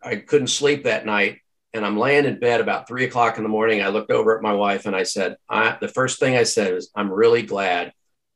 [0.01, 1.39] I couldn't sleep that night.
[1.75, 3.81] And I'm laying in bed about three o'clock in the morning.
[3.81, 6.73] I looked over at my wife and I said, I, the first thing I said
[6.73, 7.93] is, I'm really glad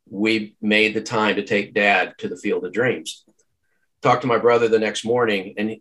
[0.10, 3.26] we made the time to take dad to the field of dreams.
[4.02, 5.78] Talked to my brother the next morning and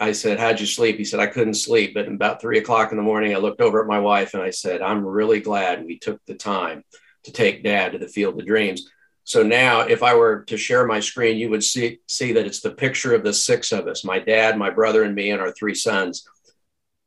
[0.00, 0.96] I said, How'd you sleep?
[0.96, 1.94] He said, I couldn't sleep.
[1.94, 4.50] But about three o'clock in the morning, I looked over at my wife and I
[4.50, 6.84] said, I'm really glad we took the time
[7.24, 8.88] to take dad to the field of dreams.
[9.24, 12.60] So now, if I were to share my screen, you would see, see that it's
[12.60, 15.52] the picture of the six of us my dad, my brother, and me, and our
[15.52, 16.26] three sons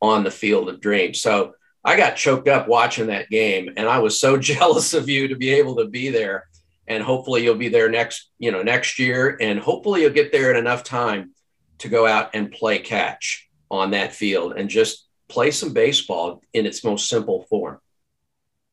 [0.02, 1.20] on the field of dreams.
[1.20, 5.30] So I got choked up watching that game, and I was so jealous of you
[5.30, 6.48] to be able to be there.
[6.92, 10.52] And hopefully, you'll be there next, you know, next year, and hopefully, you'll get there
[10.52, 11.32] in enough time
[11.78, 16.66] to go out and play catch on that field and just play some baseball in
[16.66, 17.80] its most simple form.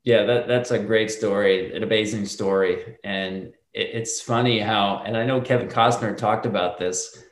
[0.03, 2.97] Yeah, that, that's a great story, an amazing story.
[3.05, 7.25] And it, it's funny how, and I know Kevin Costner talked about this.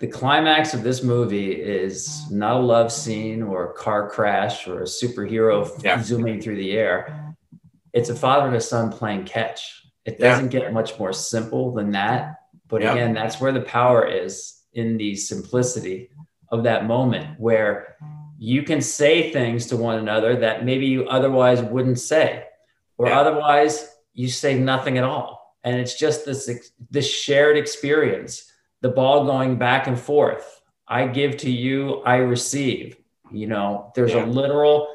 [0.00, 4.80] The climax of this movie is not a love scene or a car crash or
[4.80, 6.02] a superhero yeah.
[6.02, 7.36] zooming through the air.
[7.92, 9.81] It's a father and a son playing catch.
[10.04, 10.60] It doesn't yeah.
[10.60, 12.40] get much more simple than that.
[12.68, 12.92] But yeah.
[12.92, 16.10] again, that's where the power is in the simplicity
[16.48, 17.96] of that moment where
[18.38, 22.44] you can say things to one another that maybe you otherwise wouldn't say
[22.98, 23.18] or yeah.
[23.18, 26.50] otherwise you say nothing at all and it's just this
[26.90, 32.96] this shared experience the ball going back and forth i give to you i receive
[33.30, 34.24] you know there's yeah.
[34.24, 34.88] a literal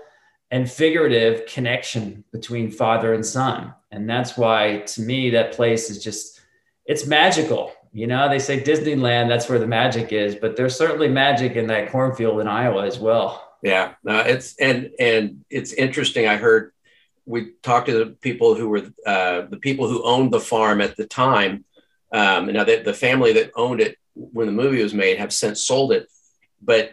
[0.52, 6.04] and figurative connection between father and son and that's why to me that place is
[6.04, 6.42] just
[6.86, 11.08] it's magical you know, they say Disneyland, that's where the magic is, but there's certainly
[11.08, 13.44] magic in that cornfield in Iowa as well.
[13.64, 16.28] Yeah, it's and and it's interesting.
[16.28, 16.74] I heard
[17.26, 20.96] we talked to the people who were uh, the people who owned the farm at
[20.96, 21.66] the time.
[22.12, 25.64] Um, now that the family that owned it when the movie was made have since
[25.64, 26.08] sold it,
[26.62, 26.92] but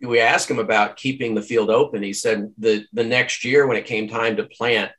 [0.00, 2.02] we asked him about keeping the field open.
[2.02, 4.90] He said the the next year when it came time to plant,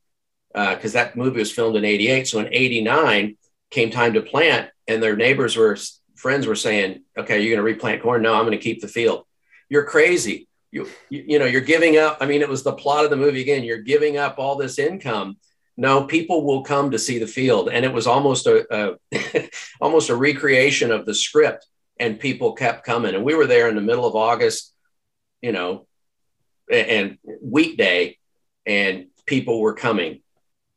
[0.54, 3.38] because uh, that movie was filmed in '88, so in '89
[3.70, 5.78] came time to plant, and their neighbors were
[6.16, 8.22] friends were saying, "Okay, you're going to replant corn?
[8.22, 9.26] No, I'm going to keep the field.
[9.70, 10.48] You're crazy.
[10.72, 12.18] You, you you know you're giving up.
[12.22, 13.64] I mean, it was the plot of the movie again.
[13.64, 15.38] You're giving up all this income.
[15.76, 19.50] No, people will come to see the field, and it was almost a, a
[19.82, 21.66] almost a recreation of the script.
[22.00, 24.72] And people kept coming, and we were there in the middle of August,
[25.42, 25.88] you know,
[26.72, 28.20] and weekday,
[28.68, 30.22] and people were coming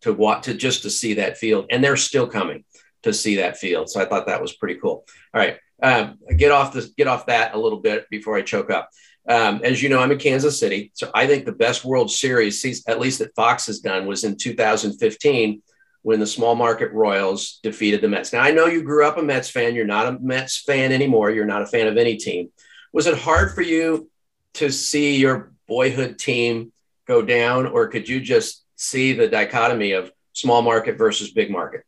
[0.03, 2.65] to what to just to see that field, and they're still coming
[3.03, 3.91] to see that field.
[3.91, 5.05] So I thought that was pretty cool.
[5.35, 8.71] All right, um, get off this, get off that a little bit before I choke
[8.71, 8.91] up.
[9.29, 12.85] Um, as you know, I'm in Kansas City, so I think the best World Series,
[12.87, 15.63] at least that Fox has done, was in 2015
[16.03, 18.33] when the small market Royals defeated the Mets.
[18.33, 19.75] Now I know you grew up a Mets fan.
[19.75, 21.31] You're not a Mets fan anymore.
[21.31, 22.51] You're not a fan of any team.
[22.93, 24.11] Was it hard for you
[24.55, 26.73] to see your boyhood team
[27.07, 31.85] go down, or could you just see the dichotomy of small market versus big market?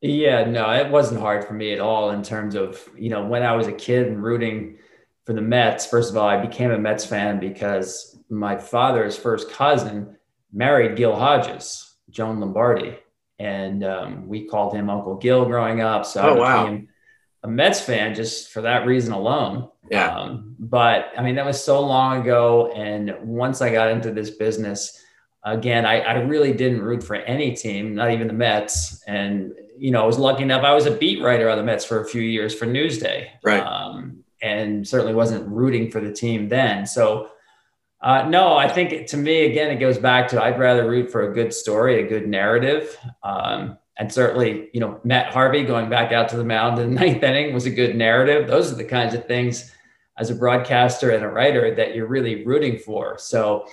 [0.00, 3.42] Yeah, no, it wasn't hard for me at all in terms of, you know, when
[3.42, 4.78] I was a kid and rooting
[5.24, 5.86] for the Mets.
[5.86, 10.16] First of all, I became a Mets fan because my father's first cousin
[10.52, 12.96] married Gil Hodges, Joan Lombardi.
[13.40, 16.06] And um, we called him Uncle Gil growing up.
[16.06, 16.88] So oh, I became wow.
[17.42, 19.68] a Mets fan just for that reason alone.
[19.90, 20.16] Yeah.
[20.16, 22.70] Um, but I mean, that was so long ago.
[22.72, 25.00] And once I got into this business,
[25.44, 29.02] again, I, I, really didn't root for any team, not even the Mets.
[29.06, 31.84] And, you know, I was lucky enough, I was a beat writer on the Mets
[31.84, 33.28] for a few years for Newsday.
[33.42, 33.60] Right.
[33.60, 36.86] Um, and certainly wasn't rooting for the team then.
[36.86, 37.30] So,
[38.00, 41.30] uh, no, I think to me, again, it goes back to I'd rather root for
[41.30, 42.98] a good story, a good narrative.
[43.22, 47.00] Um, and certainly, you know, Matt Harvey going back out to the mound in the
[47.00, 48.46] ninth inning was a good narrative.
[48.46, 49.72] Those are the kinds of things
[50.18, 53.16] as a broadcaster and a writer that you're really rooting for.
[53.18, 53.66] So,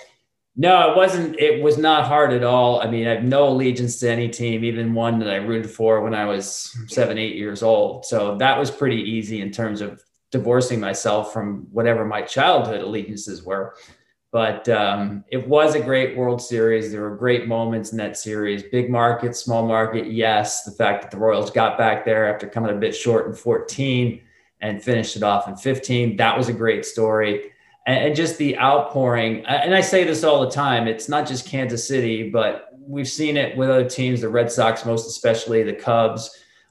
[0.54, 1.38] no, it wasn't.
[1.38, 2.80] It was not hard at all.
[2.80, 6.02] I mean, I have no allegiance to any team, even one that I rooted for
[6.02, 8.04] when I was seven, eight years old.
[8.04, 13.42] So that was pretty easy in terms of divorcing myself from whatever my childhood allegiances
[13.42, 13.74] were.
[14.30, 16.90] But um, it was a great World Series.
[16.90, 18.62] There were great moments in that series.
[18.62, 20.64] Big market, small market, yes.
[20.64, 24.20] The fact that the Royals got back there after coming a bit short in 14
[24.60, 27.51] and finished it off in 15, that was a great story
[27.86, 29.44] and, just the outpouring.
[29.46, 33.36] And I say this all the time it's not just Kansas City, but we've seen
[33.36, 36.30] it with other teams, the Red Sox, most especially the Cubs,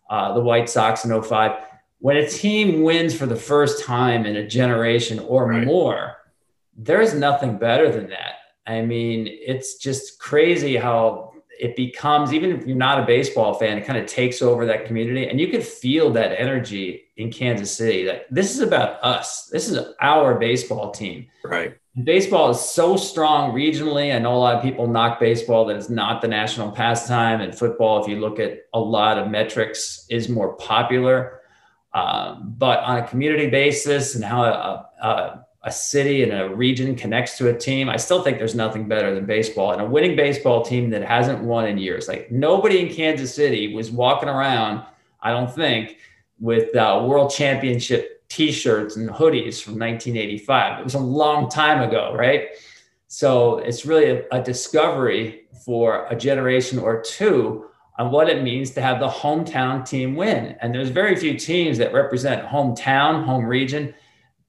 [0.10, 1.52] uh, the White Sox in 05.
[2.00, 5.66] When a team wins for the first time in a generation or right.
[5.66, 6.18] more,
[6.76, 8.36] there's nothing better than that.
[8.66, 11.31] I mean, it's just crazy how
[11.62, 14.86] it becomes even if you're not a baseball fan, it kind of takes over that
[14.86, 18.04] community, and you could feel that energy in Kansas City.
[18.04, 19.46] That this is about us.
[19.52, 21.28] This is our baseball team.
[21.44, 21.78] Right.
[22.04, 24.16] Baseball is so strong regionally.
[24.16, 27.56] I know a lot of people knock baseball that is not the national pastime, and
[27.56, 31.42] football, if you look at a lot of metrics, is more popular.
[31.94, 36.96] Um, but on a community basis and how a, a, a, city and a region
[36.96, 40.16] connects to a team, I still think there's nothing better than baseball and a winning
[40.16, 42.08] baseball team that hasn't won in years.
[42.08, 44.84] Like nobody in Kansas City was walking around,
[45.22, 45.98] I don't think,
[46.40, 52.16] with uh, world championship t-shirts and hoodies from 1985 it was a long time ago
[52.16, 52.48] right?
[53.08, 57.66] So it's really a, a, discovery for a generation or two
[58.00, 60.56] on what it means to have the hometown team win.
[60.62, 63.94] And there's very few teams that represent hometown home region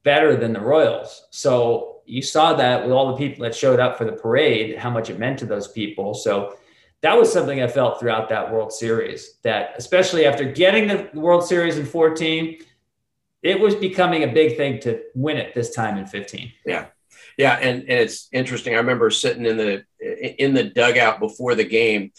[0.05, 3.97] better than the royals so you saw that with all the people that showed up
[3.97, 6.57] for the parade how much it meant to those people so
[7.03, 9.39] that was something I felt throughout that World Series.
[9.43, 12.59] That especially after getting the World Series in 14,
[13.43, 16.53] it was becoming a big thing to win it this time in 15.
[16.65, 16.87] Yeah.
[17.37, 17.55] Yeah.
[17.55, 18.75] And, and it's interesting.
[18.75, 22.13] I remember sitting in the, in the dugout before the game,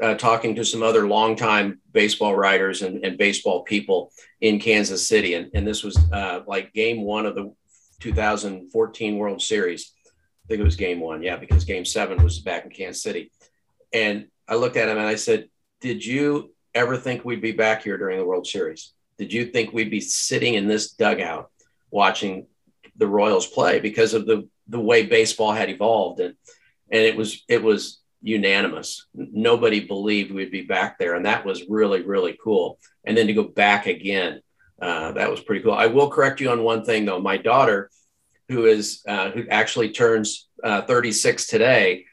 [0.00, 5.34] uh, talking to some other longtime baseball writers and, and baseball people in Kansas City.
[5.34, 7.52] And, and this was uh, like game one of the
[8.00, 9.92] 2014 World Series.
[10.06, 11.22] I think it was game one.
[11.22, 11.36] Yeah.
[11.36, 13.30] Because game seven was back in Kansas City.
[13.92, 15.48] And I looked at him and I said,
[15.80, 18.92] did you ever think we'd be back here during the World Series?
[19.20, 21.50] did you think we'd be sitting in this dugout
[21.90, 22.46] watching
[22.96, 26.34] the Royals play because of the the way baseball had evolved and
[26.90, 29.06] and it was it was unanimous.
[29.14, 32.78] Nobody believed we'd be back there, and that was really really cool.
[33.04, 34.40] And then to go back again,
[34.80, 35.72] uh, that was pretty cool.
[35.72, 37.20] I will correct you on one thing though.
[37.20, 37.90] My daughter,
[38.48, 42.04] who is uh, who actually turns uh, 36 today,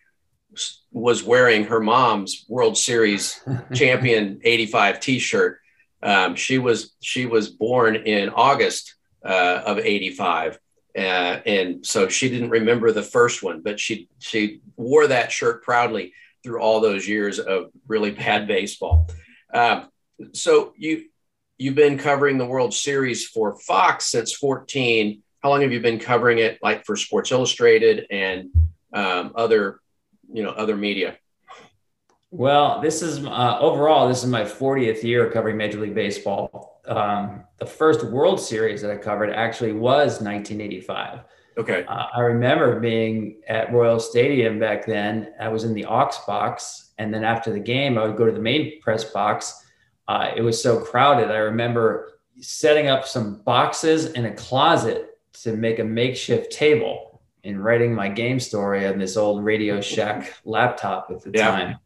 [0.91, 3.39] was wearing her mom's World Series
[3.73, 5.59] champion 85 T-shirt
[6.01, 10.59] um, she was she was born in August uh, of '85,
[10.97, 15.63] uh, and so she didn't remember the first one, but she she wore that shirt
[15.63, 19.07] proudly through all those years of really bad baseball.
[19.53, 19.85] Uh,
[20.33, 21.05] so you
[21.59, 25.21] you've been covering the World Series for Fox since 14.
[25.43, 28.49] How long have you been covering it, like for Sports Illustrated and
[28.91, 29.79] um, other
[30.33, 31.17] you know other media?
[32.31, 36.76] Well, this is uh, overall, this is my 40th year covering Major League Baseball.
[36.87, 41.19] Um, the first World Series that I covered actually was 1985.
[41.57, 41.85] Okay.
[41.85, 45.33] Uh, I remember being at Royal Stadium back then.
[45.39, 46.91] I was in the aux box.
[46.99, 49.65] And then after the game, I would go to the main press box.
[50.07, 51.31] Uh, it was so crowded.
[51.31, 57.63] I remember setting up some boxes in a closet to make a makeshift table and
[57.63, 61.49] writing my game story on this old Radio Shack laptop at the yeah.
[61.49, 61.77] time.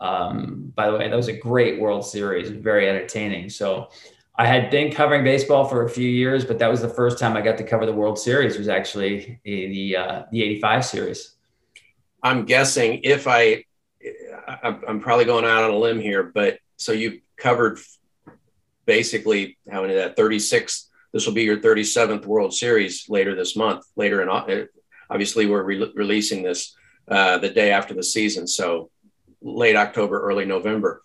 [0.00, 3.48] Um, by the way, that was a great World Series, very entertaining.
[3.50, 3.88] So
[4.34, 7.36] I had been covering baseball for a few years, but that was the first time
[7.36, 8.56] I got to cover the World Series.
[8.56, 11.34] Was actually the uh, the '85 series.
[12.22, 13.64] I'm guessing if I,
[14.62, 17.80] I'm probably going out on a limb here, but so you covered
[18.86, 20.88] basically how many that 36.
[21.12, 23.84] This will be your 37th World Series later this month.
[23.96, 24.68] Later in
[25.10, 26.74] obviously we're re- releasing this
[27.08, 28.90] uh, the day after the season, so
[29.42, 31.02] late October, early November.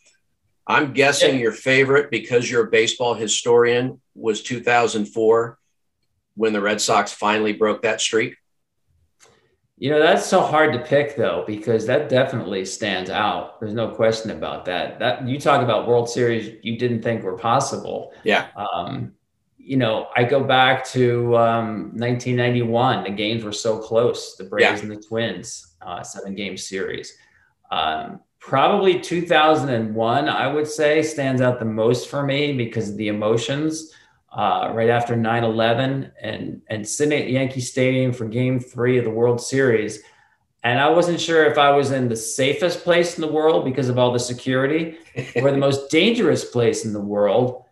[0.68, 1.42] I'm guessing yeah.
[1.42, 5.58] your favorite, because you're a baseball historian, was 2004
[6.36, 8.36] when the Red Sox finally broke that streak.
[9.80, 13.60] You know, that's so hard to pick though, because that definitely stands out.
[13.60, 14.98] There's no question about that.
[14.98, 18.12] That you talk about World Series you didn't think were possible.
[18.24, 18.48] Yeah.
[18.56, 19.14] Um,
[19.58, 23.04] you know, I go back to um, 1991.
[23.04, 24.36] The games were so close.
[24.36, 24.90] The Braves yeah.
[24.90, 27.16] and the Twins, uh, seven game series.
[27.70, 33.10] Um, probably 2001 i would say stands out the most for me because of the
[33.10, 33.92] emotions
[34.32, 39.10] uh, right after 9-11 and and sitting at yankee stadium for game three of the
[39.10, 40.00] world series.
[40.64, 43.90] And i wasn't sure if i was in the safest place in the world because
[43.90, 44.98] of all the security
[45.36, 47.66] or the most dangerous place in the world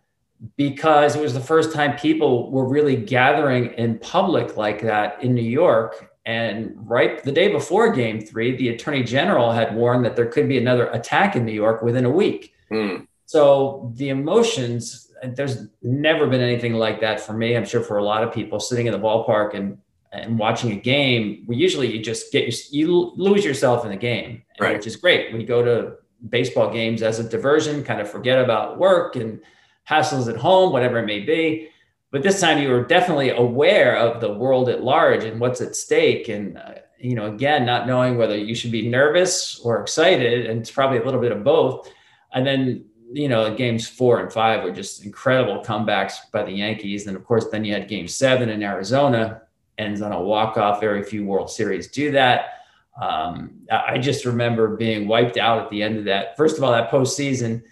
[0.58, 5.34] because it was the first time people were really gathering in public like that in
[5.34, 10.16] new york and right the day before game three, the attorney general had warned that
[10.16, 12.52] there could be another attack in New York within a week.
[12.70, 13.06] Mm.
[13.26, 17.56] So the emotions, there's never been anything like that for me.
[17.56, 19.78] I'm sure for a lot of people sitting in the ballpark and,
[20.12, 24.42] and watching a game, we usually you just get, you lose yourself in the game,
[24.58, 24.76] right.
[24.76, 25.32] which is great.
[25.32, 25.94] We go to
[26.28, 29.40] baseball games as a diversion, kind of forget about work and
[29.88, 31.68] hassles at home, whatever it may be.
[32.10, 35.76] But this time you were definitely aware of the world at large and what's at
[35.76, 36.28] stake.
[36.28, 40.60] And, uh, you know, again, not knowing whether you should be nervous or excited, and
[40.60, 41.90] it's probably a little bit of both.
[42.32, 47.06] And then, you know, games four and five were just incredible comebacks by the Yankees.
[47.06, 49.42] And of course, then you had game seven in Arizona,
[49.78, 50.80] ends on a walk off.
[50.80, 52.52] Very few World Series do that.
[53.00, 56.36] Um, I just remember being wiped out at the end of that.
[56.36, 57.62] First of all, that postseason,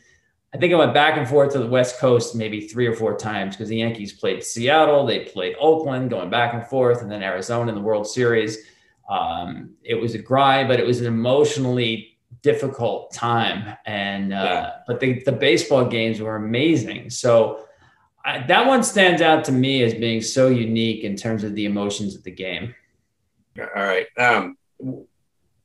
[0.54, 3.16] I think I went back and forth to the West Coast maybe three or four
[3.16, 7.24] times because the Yankees played Seattle, they played Oakland, going back and forth, and then
[7.24, 8.58] Arizona in the World Series.
[9.10, 13.76] Um, it was a grind, but it was an emotionally difficult time.
[13.84, 14.70] And uh, yeah.
[14.86, 17.10] but the, the baseball games were amazing.
[17.10, 17.66] So
[18.24, 21.64] I, that one stands out to me as being so unique in terms of the
[21.64, 22.76] emotions of the game.
[23.58, 24.06] All right.
[24.16, 24.56] Um,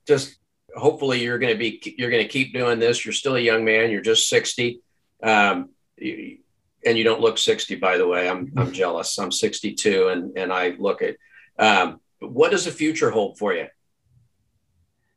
[0.08, 0.39] just
[0.76, 3.06] hopefully you're going to be you're going to keep doing this.
[3.06, 3.92] You're still a young man.
[3.92, 4.82] You're just 60,
[5.24, 7.76] um, and you don't look 60.
[7.76, 9.18] By the way, I'm I'm jealous.
[9.18, 11.16] I'm 62, and and I look at.
[11.58, 13.68] Um, what does the future hold for you?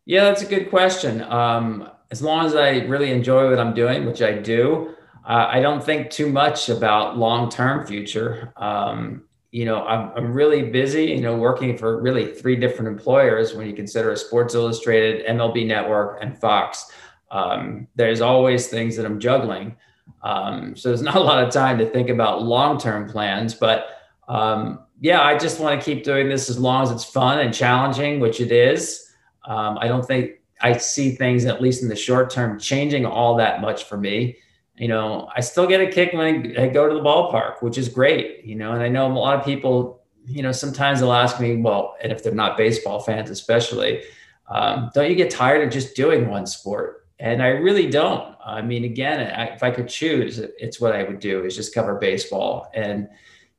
[0.04, 1.22] Yeah, that's a good question.
[1.22, 4.94] Um, as long as I really enjoy what I'm doing, which I do,
[5.24, 8.52] uh, I don't think too much about long term future.
[8.56, 13.54] Um, you know, I'm, I'm really busy, you know, working for really three different employers
[13.54, 16.90] when you consider a Sports Illustrated, MLB Network, and Fox.
[17.30, 19.76] Um, there's always things that I'm juggling.
[20.22, 23.52] Um, so there's not a lot of time to think about long term plans.
[23.52, 23.88] But
[24.26, 27.52] um, yeah, I just want to keep doing this as long as it's fun and
[27.52, 29.06] challenging, which it is.
[29.44, 33.36] Um, I don't think I see things, at least in the short term, changing all
[33.36, 34.38] that much for me
[34.76, 37.88] you know, I still get a kick when I go to the ballpark, which is
[37.88, 41.40] great, you know, and I know a lot of people, you know, sometimes they'll ask
[41.40, 44.02] me, well, and if they're not baseball fans, especially,
[44.48, 47.06] um, don't you get tired of just doing one sport?
[47.18, 48.34] And I really don't.
[48.44, 51.74] I mean, again, I, if I could choose, it's what I would do is just
[51.74, 52.68] cover baseball.
[52.74, 53.08] And,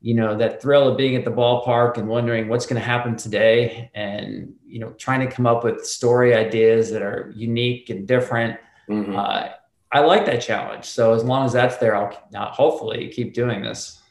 [0.02, 3.16] you know, that thrill of being at the ballpark and wondering what's going to happen
[3.16, 8.06] today and, you know, trying to come up with story ideas that are unique and
[8.06, 8.60] different.
[8.90, 9.16] Mm-hmm.
[9.16, 9.50] Uh,
[9.94, 10.86] I like that challenge.
[10.86, 14.02] So as long as that's there, I'll, I'll hopefully keep doing this.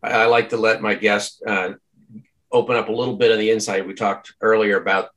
[0.00, 1.72] I like to let my guests uh,
[2.52, 3.84] open up a little bit of the insight.
[3.84, 5.10] We talked earlier about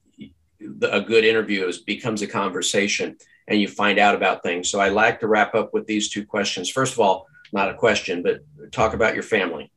[0.59, 3.15] the, a good interview is becomes a conversation
[3.47, 4.69] and you find out about things.
[4.69, 6.67] So I like to wrap up with these two questions.
[6.69, 8.41] First of all, not a question, but
[8.71, 9.71] talk about your family.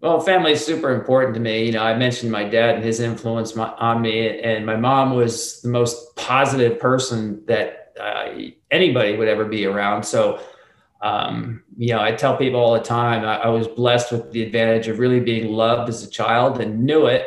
[0.00, 1.66] Well, family is super important to me.
[1.66, 5.60] You know, I mentioned my dad and his influence on me, and my mom was
[5.60, 10.02] the most positive person that uh, anybody would ever be around.
[10.02, 10.40] So,
[11.00, 14.42] um, you know, I tell people all the time I, I, was blessed with the
[14.42, 17.26] advantage of really being loved as a child and knew it.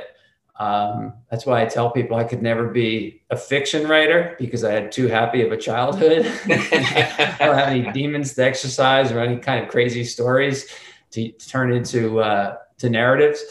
[0.59, 4.71] Um, that's why I tell people I could never be a fiction writer because I
[4.71, 6.25] had too happy of a childhood.
[6.45, 10.67] I don't have any demons to exercise or any kind of crazy stories
[11.11, 13.43] to, to turn into uh, to narratives.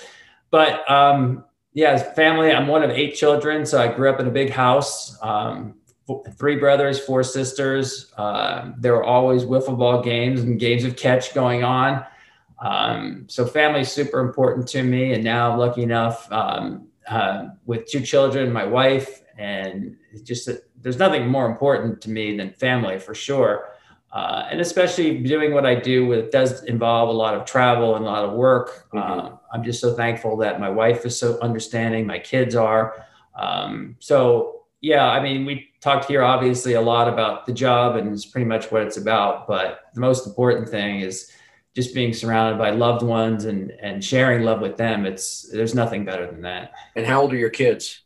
[0.50, 2.52] But um, yeah, family.
[2.52, 5.16] I'm one of eight children, so I grew up in a big house.
[5.22, 5.74] Um,
[6.36, 8.12] three brothers, four sisters.
[8.16, 12.04] Uh, there were always wiffle ball games and games of catch going on.
[12.60, 15.12] Um, so family is super important to me.
[15.14, 20.48] And now I'm lucky enough um, uh, with two children, my wife, and just
[20.82, 23.70] there's nothing more important to me than family for sure.
[24.12, 28.04] Uh, and especially doing what I do with does involve a lot of travel and
[28.04, 28.88] a lot of work.
[28.92, 28.98] Mm-hmm.
[28.98, 33.06] Um, I'm just so thankful that my wife is so understanding, my kids are.
[33.36, 38.12] Um, so yeah, I mean, we talked here obviously a lot about the job and
[38.12, 39.48] it's pretty much what it's about.
[39.48, 41.30] But the most important thing is
[41.74, 45.06] just being surrounded by loved ones and and sharing love with them.
[45.06, 46.72] It's there's nothing better than that.
[46.96, 48.02] And how old are your kids?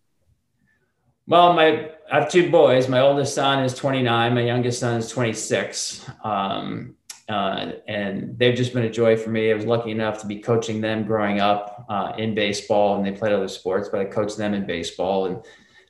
[1.27, 2.89] Well, my I have two boys.
[2.89, 4.35] My oldest son is 29.
[4.35, 6.09] My youngest son is 26.
[6.23, 6.97] Um,
[7.29, 9.51] uh, and they've just been a joy for me.
[9.51, 13.13] I was lucky enough to be coaching them growing up uh, in baseball, and they
[13.13, 15.43] played other sports, but I coached them in baseball, and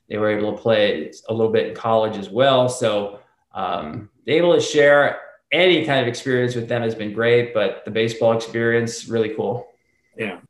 [0.09, 2.69] they were able to play a little bit in college as well.
[2.69, 3.21] So
[3.53, 5.21] um, able to share
[5.53, 9.69] any kind of experience with them has been great, but the baseball experience really cool.
[10.17, 10.41] Yeah.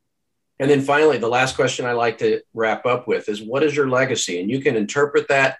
[0.59, 3.75] And then finally, the last question I like to wrap up with is what is
[3.75, 4.39] your legacy?
[4.39, 5.57] And you can interpret that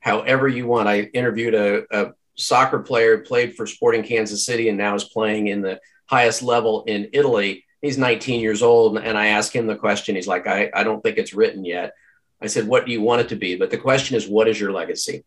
[0.00, 0.88] however you want.
[0.88, 5.48] I interviewed a, a soccer player, played for Sporting Kansas City, and now is playing
[5.48, 7.64] in the highest level in Italy.
[7.82, 8.98] He's 19 years old.
[8.98, 10.16] And I asked him the question.
[10.16, 11.92] He's like, I, I don't think it's written yet.
[12.40, 13.56] I said, What do you want it to be?
[13.56, 15.24] But the question is, What is your legacy?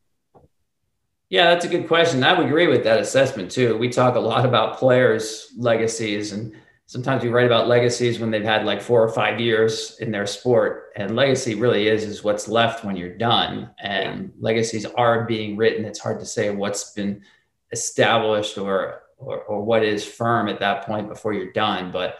[1.29, 2.23] Yeah, that's a good question.
[2.23, 3.77] I would agree with that assessment too.
[3.77, 6.53] We talk a lot about players' legacies, and
[6.87, 10.25] sometimes we write about legacies when they've had like four or five years in their
[10.25, 10.91] sport.
[10.97, 13.69] And legacy really is is what's left when you're done.
[13.79, 15.85] And legacies are being written.
[15.85, 17.21] It's hard to say what's been
[17.71, 21.91] established or or, or what is firm at that point before you're done.
[21.91, 22.19] But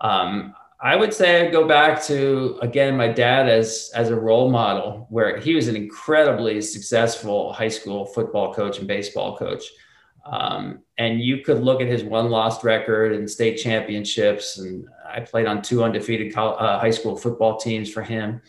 [0.00, 4.50] um, I would say I'd go back to again my dad as as a role
[4.50, 9.62] model, where he was an incredibly successful high school football coach and baseball coach.
[10.26, 14.58] Um, and you could look at his won lost record and state championships.
[14.58, 18.40] And I played on two undefeated uh, high school football teams for him.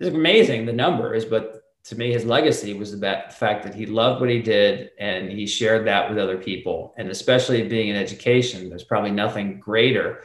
[0.00, 4.20] It's amazing the numbers, but to me, his legacy was the fact that he loved
[4.20, 6.94] what he did and he shared that with other people.
[6.98, 10.22] And especially being in education, there's probably nothing greater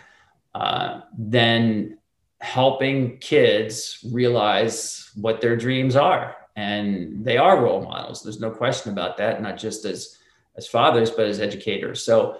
[0.55, 1.97] uh, than
[2.41, 6.35] helping kids realize what their dreams are.
[6.55, 8.21] And they are role models.
[8.21, 10.17] There's no question about that, not just as
[10.55, 12.05] as fathers, but as educators.
[12.05, 12.37] So,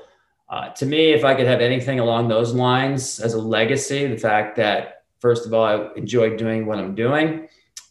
[0.50, 4.18] uh, to me, if I could have anything along those lines as a legacy, the
[4.18, 7.48] fact that, first of all, I enjoy doing what I'm doing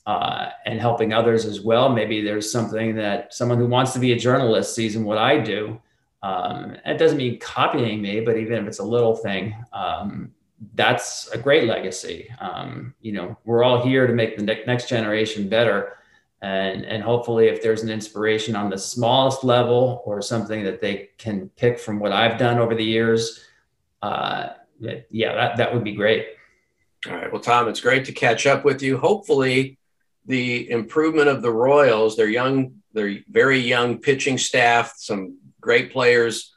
[0.06, 1.88] uh, and helping others as well.
[1.88, 5.38] Maybe there's something that someone who wants to be a journalist sees in what I
[5.38, 5.80] do.
[6.22, 10.32] Um, it doesn't mean copying me, but even if it's a little thing, um,
[10.74, 12.30] that's a great legacy.
[12.40, 15.98] Um, you know, we're all here to make the ne- next generation better.
[16.40, 21.10] And and hopefully if there's an inspiration on the smallest level or something that they
[21.16, 23.44] can pick from what i've done over the years
[24.02, 24.48] uh,
[24.80, 26.26] yeah that, that would be great.
[27.08, 27.32] All right.
[27.32, 28.98] Well tom it's great to catch up with you.
[28.98, 29.78] Hopefully
[30.26, 36.54] the improvement of the royals their young their very young pitching staff some great players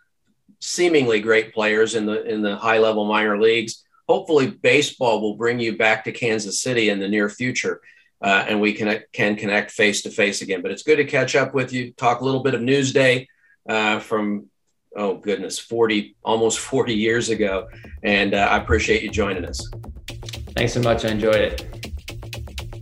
[0.59, 5.59] seemingly great players in the in the high level minor leagues hopefully baseball will bring
[5.59, 7.79] you back to kansas city in the near future
[8.21, 10.61] uh, and we can, can connect face to face again.
[10.61, 13.27] But it's good to catch up with you, talk a little bit of Newsday
[13.69, 14.47] uh, from,
[14.95, 17.67] oh goodness, 40, almost 40 years ago.
[18.03, 19.69] And uh, I appreciate you joining us.
[20.55, 21.05] Thanks so much.
[21.05, 21.94] I enjoyed it.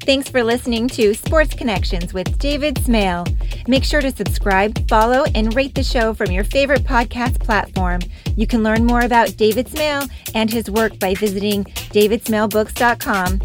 [0.05, 3.25] Thanks for listening to Sports Connections with David Smale.
[3.67, 8.01] Make sure to subscribe, follow, and rate the show from your favorite podcast platform.
[8.35, 10.03] You can learn more about David Smale
[10.35, 13.39] and his work by visiting davidsmalebooks.com.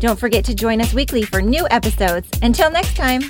[0.00, 2.28] Don't forget to join us weekly for new episodes.
[2.42, 3.22] Until next time.